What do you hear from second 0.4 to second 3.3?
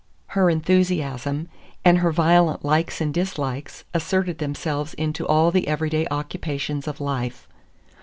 enthusiasm, and her violent likes and